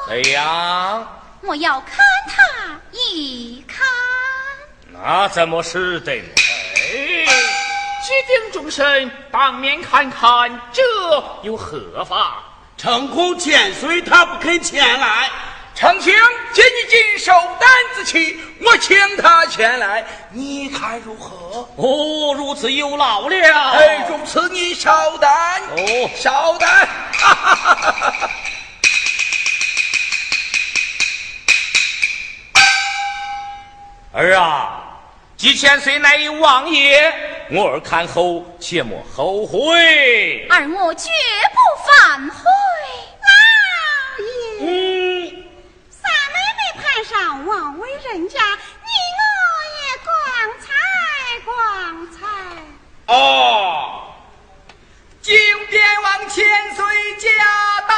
[0.10, 1.22] 嬷嬷怎样？
[1.44, 1.98] 我要看
[2.28, 2.42] 他
[2.92, 3.86] 一看。
[4.92, 6.14] 那怎么是得？
[6.14, 6.24] 哎，
[7.22, 10.82] 举鼎众生当面看看，这
[11.44, 12.42] 又何法？
[12.78, 15.30] 诚恐千岁他不肯前来。
[15.76, 16.14] 丞相
[16.54, 21.68] 见你今受担子气，我请他前来，你看如何？
[21.76, 23.72] 哦，如此有劳了。
[23.72, 25.30] 哎，如此你稍等。
[25.30, 26.70] 哦，稍等。
[34.14, 34.84] 儿啊，
[35.36, 37.12] 几千岁乃有王爷，
[37.50, 40.46] 我儿看后切莫后悔。
[40.52, 41.10] 二我绝
[41.52, 42.46] 不反悔。
[43.24, 43.28] 老
[44.60, 44.68] 爷。
[44.68, 45.13] 嗯。
[46.94, 49.26] 攀上王位人家，你我
[49.80, 50.14] 也光
[50.60, 50.70] 彩
[51.44, 52.20] 光彩。
[53.08, 54.14] 哦，
[55.20, 55.36] 金
[55.72, 56.86] 边王千岁
[57.18, 57.28] 驾
[57.88, 57.96] 到，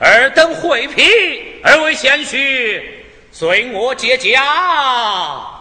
[0.00, 2.82] 尔等回避，二位贤婿，
[3.30, 5.57] 随我接驾。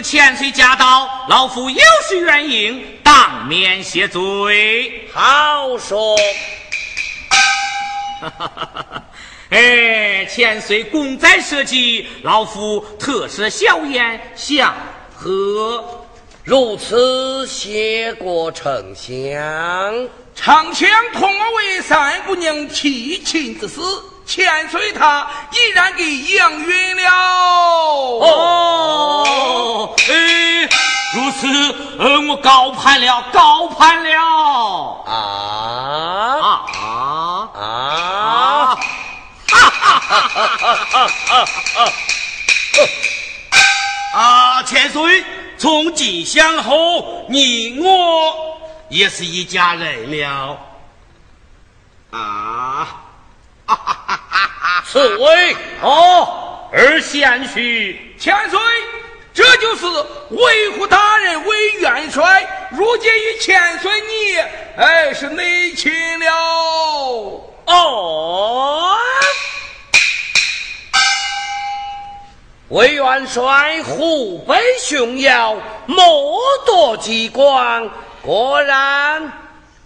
[0.00, 5.08] 千岁驾到，老夫有失远迎，当面谢罪。
[5.12, 6.16] 好说。
[8.20, 9.02] 哈哈哈哈
[9.50, 14.72] 哎，千岁功在社稷，老夫特设小宴相
[15.14, 16.06] 贺。
[16.44, 19.12] 如此，谢过丞相。
[20.36, 23.80] 丞相同我为三姑娘提亲之事，
[24.26, 27.10] 千岁他已然给应允了。
[28.20, 30.68] 哦，哎，
[31.14, 31.46] 如此，
[31.98, 35.04] 呃，我高攀了，高攀了。
[35.06, 35.12] 啊
[36.42, 36.44] 啊
[36.74, 36.82] 啊
[37.54, 38.78] 啊！
[39.46, 41.44] 哈哈哈哈哈
[41.74, 41.78] 哈！
[44.18, 45.24] 啊，千岁，
[45.58, 50.58] 从今向后，你我也是一家人了。
[52.10, 53.03] 啊，
[54.90, 58.58] 此位哦，而贤婿，千岁，
[59.32, 59.86] 这就是
[60.30, 64.38] 维护大人为元帅，如今与千岁你，
[64.76, 66.26] 哎，是内亲了。
[67.66, 68.96] 哦，
[72.68, 77.88] 魏元帅虎背熊腰，莫夺机关，
[78.22, 79.32] 果然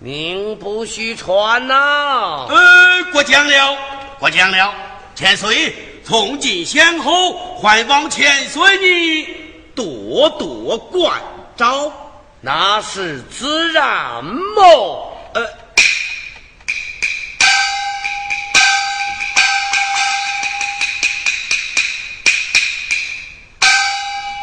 [0.01, 3.77] 名不虚传呐、呃，过奖了，
[4.21, 4.73] 过奖了，
[5.17, 9.27] 千岁，从今向后，还望千岁你
[9.75, 11.13] 多多关
[11.57, 11.93] 照。
[12.41, 15.18] 那是自然么？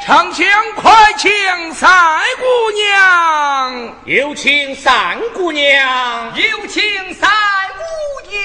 [0.08, 1.32] 呃，长枪快请
[1.74, 1.90] 三
[2.38, 6.32] 姑娘，有请三姑娘。
[6.36, 6.82] 有请
[7.16, 7.28] 三
[7.76, 7.84] 姑
[8.30, 8.42] 娘。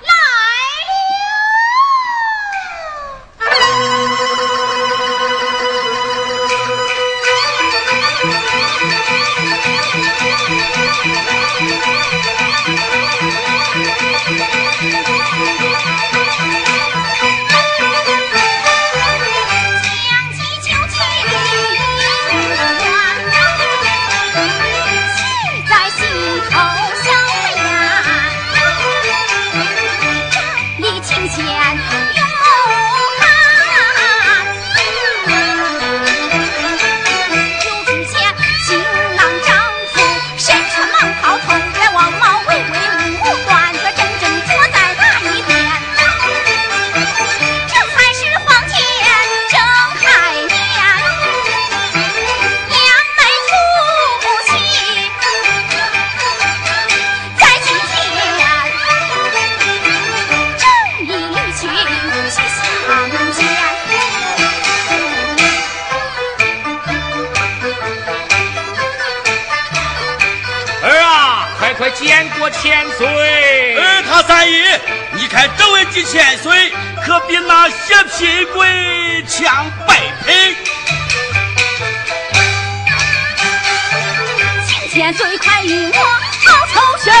[0.00, 0.08] 来
[3.38, 4.63] 将
[72.64, 73.76] 千岁！
[73.76, 74.80] 呃，他三爷，
[75.12, 76.72] 你看这位几千岁，
[77.04, 80.56] 可比那些贫鬼强百倍。
[84.66, 87.12] 请千岁快与我报仇身。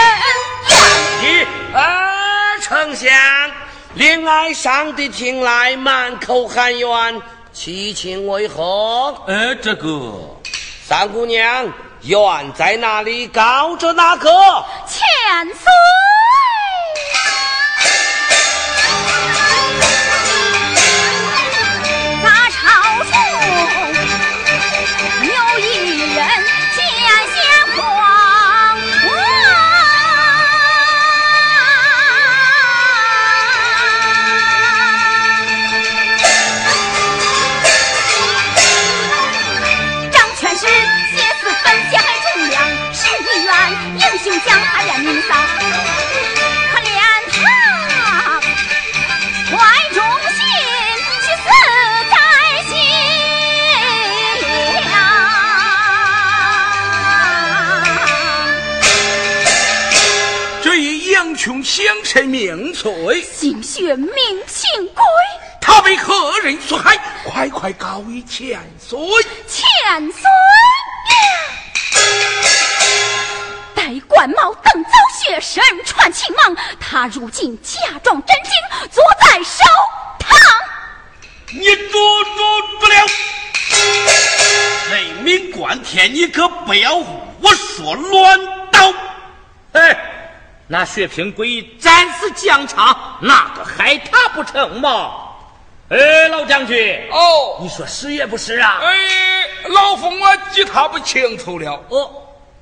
[1.20, 3.12] 你啊，丞相，
[3.96, 7.20] 令爱上的听来满口喊冤，
[7.52, 9.22] 其情为何？
[9.26, 10.40] 呃，这个
[10.88, 11.70] 三姑娘，
[12.04, 13.26] 冤在哪里？
[13.26, 14.30] 告着哪个？
[14.86, 16.23] 千岁，大
[61.64, 64.12] 相臣命罪，心血命
[64.46, 65.02] 情归，
[65.62, 66.94] 他被何人所害？
[67.24, 68.98] 快快告于千岁！
[69.48, 70.22] 千岁
[73.74, 78.52] 戴冠帽，登早雪，身穿青蟒，他如今假装真经，
[78.90, 79.64] 坐在手
[80.18, 80.36] 堂。
[81.50, 82.40] 你捉住
[82.78, 83.06] 住了！
[84.90, 88.38] 人命关天，你可不要胡说乱
[88.70, 88.92] 道。
[89.72, 90.23] 哎，
[90.66, 95.12] 那薛平贵战死疆场，哪个害他不成吗？
[95.90, 98.80] 哎，老将军，哦，你说是也不是啊？
[98.82, 98.96] 哎，
[99.68, 101.84] 老夫我记他不清楚了。
[101.90, 102.10] 哦，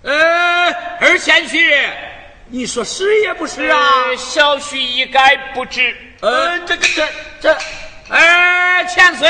[0.03, 0.69] 呃，
[1.01, 1.89] 二贤婿，
[2.49, 3.79] 你说是也不是啊？
[4.09, 5.97] 呃小婿一概不知。
[6.21, 7.09] 呃，这这这
[7.41, 7.59] 这，
[8.09, 9.29] 哎，千岁，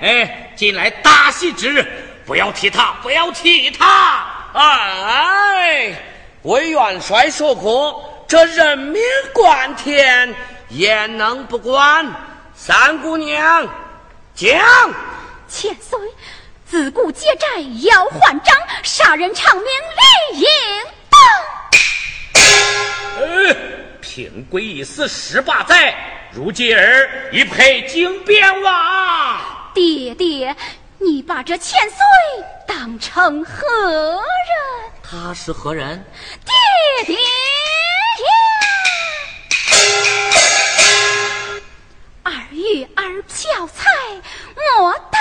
[0.00, 1.86] 哎，近来大喜之日，
[2.26, 4.26] 不要提他，不要提他。
[4.52, 5.94] 哎，
[6.42, 9.00] 魏元帅说过，这人命
[9.32, 10.34] 关天，
[10.70, 12.04] 焉能不管？
[12.54, 13.64] 三姑娘，
[14.34, 14.60] 讲。
[15.48, 15.96] 千岁，
[16.66, 17.46] 自古借债
[17.82, 19.66] 要还账，杀人偿命
[20.32, 20.46] 理应
[21.10, 21.20] 当。
[23.20, 23.56] 呃，
[24.00, 25.94] 平贵一死十八载，
[26.32, 29.38] 如今儿已配金鞭王。
[29.74, 30.56] 爹爹，
[31.04, 31.98] 你把这千岁
[32.66, 34.22] 当成何人？
[35.02, 36.04] 他是何人？
[36.44, 36.52] 爹
[37.04, 37.20] 爹呀！
[42.22, 43.90] 二月儿漂菜，
[44.78, 45.18] 莫打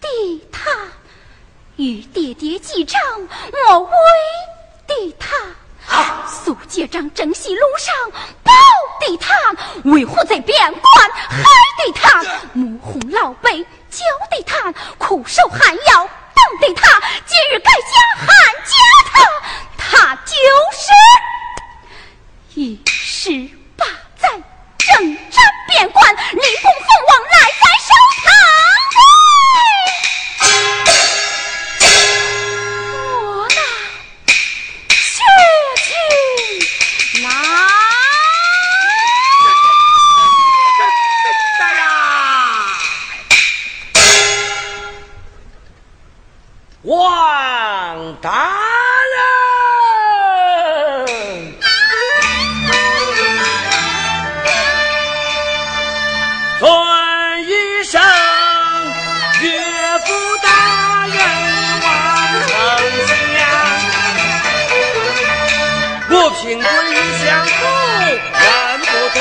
[0.00, 0.08] 的
[0.52, 0.70] 他
[1.74, 3.00] 与爹爹记账，
[3.52, 3.90] 莫为
[4.86, 5.34] 的他。
[6.26, 7.94] 苏节长征西路上
[8.42, 8.52] 保
[9.00, 9.34] 的他，
[9.90, 11.42] 为虎在边关害
[11.84, 18.26] 的他，母红老辈教得他，苦受寒窑等得他，今日改嫁汉
[18.64, 18.74] 家
[19.12, 19.14] 他，
[19.78, 20.34] 他就
[20.72, 20.92] 是
[22.54, 23.30] 一十
[23.76, 23.86] 八
[24.18, 24.28] 载
[24.78, 29.13] 征战边关，立功封王来在收堂。
[46.86, 48.52] 王大
[49.16, 49.16] 人，
[56.60, 56.68] 尊
[57.46, 57.98] 一声
[59.40, 59.48] 岳
[60.00, 61.16] 父大人
[61.80, 61.86] 王
[62.48, 62.52] 丞
[63.32, 63.40] 相，
[66.10, 67.64] 我凭归于相府，
[68.12, 68.44] 人
[68.80, 69.18] 不对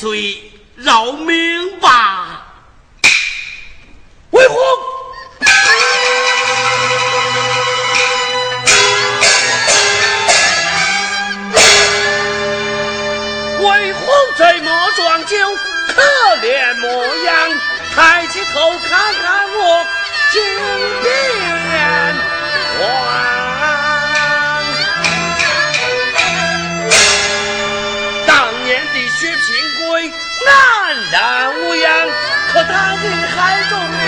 [0.00, 2.46] 岁饶命吧！
[4.30, 4.54] 为何？
[13.60, 14.00] 为何
[14.38, 15.36] 这么装就，
[15.88, 16.00] 可
[16.40, 16.88] 怜模
[17.26, 17.60] 样？
[17.94, 19.86] 抬起头看看我
[20.32, 20.40] 金
[21.02, 21.39] 边
[30.50, 30.54] 安
[31.12, 31.16] 然
[31.60, 31.88] 无恙，
[32.52, 33.38] 可他的海
[33.68, 34.02] 中娘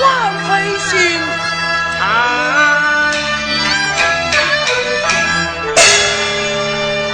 [0.00, 0.04] 枉
[0.44, 0.48] 费
[0.78, 0.90] 心
[1.96, 1.98] 肠。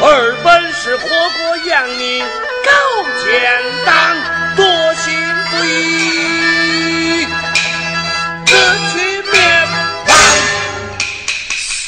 [0.00, 0.08] 儿
[0.42, 2.22] 本是活过养民，
[2.64, 2.70] 高
[3.24, 3.30] 见
[3.86, 3.92] 党，
[4.56, 4.64] 多
[4.96, 5.04] 心
[5.50, 7.26] 不义，
[8.44, 8.52] 自
[8.92, 8.94] 取
[9.32, 9.34] 灭
[10.06, 10.10] 亡。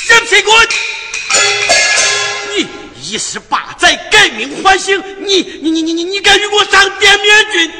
[0.08, 0.74] 任平贵，你
[3.08, 7.72] 一十八载改名换姓，你你你你你你敢与我上殿面君？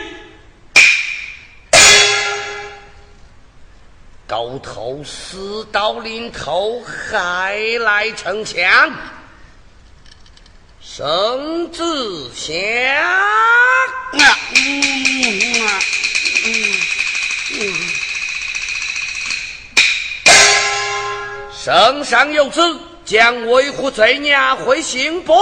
[4.28, 8.92] 高头死到临头，还来逞强，
[10.80, 12.54] 生子祥。
[12.56, 15.80] 啊嗯啊
[21.52, 22.60] 圣上有旨，
[23.06, 24.36] 将维护罪孽
[24.66, 25.32] 回刑部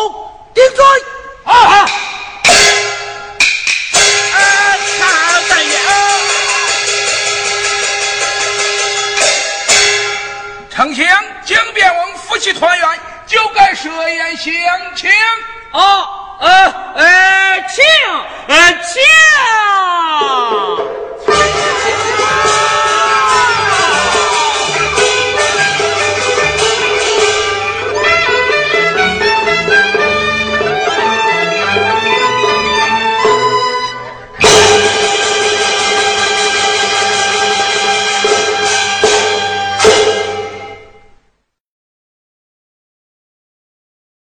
[0.52, 0.84] 定罪。
[1.44, 1.89] 啊！
[4.99, 5.73] 查三爷，
[10.70, 11.07] 丞相
[11.44, 12.89] 江边王夫妻团圆，
[13.26, 14.55] 就该设宴相
[14.94, 15.10] 请。
[15.73, 16.09] 哦，
[16.41, 17.83] 呃，呃，请，
[18.49, 19.02] 呃，请。